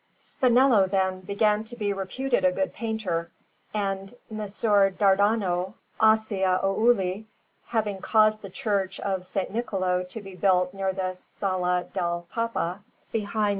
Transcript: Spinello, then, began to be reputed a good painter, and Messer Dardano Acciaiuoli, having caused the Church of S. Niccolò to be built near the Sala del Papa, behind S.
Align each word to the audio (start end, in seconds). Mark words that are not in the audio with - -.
Spinello, 0.15 0.89
then, 0.89 1.19
began 1.21 1.63
to 1.65 1.75
be 1.75 1.93
reputed 1.93 2.43
a 2.43 2.51
good 2.51 2.73
painter, 2.73 3.29
and 3.71 4.15
Messer 4.31 4.89
Dardano 4.89 5.75
Acciaiuoli, 6.01 7.25
having 7.67 8.01
caused 8.01 8.41
the 8.41 8.49
Church 8.49 8.99
of 8.99 9.19
S. 9.19 9.35
Niccolò 9.35 10.09
to 10.09 10.19
be 10.19 10.33
built 10.33 10.73
near 10.73 10.91
the 10.91 11.13
Sala 11.13 11.83
del 11.93 12.25
Papa, 12.31 12.83
behind 13.11 13.27
S. 13.27 13.49